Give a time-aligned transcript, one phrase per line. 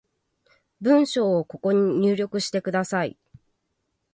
[0.81, 3.19] 文章をここに入力してください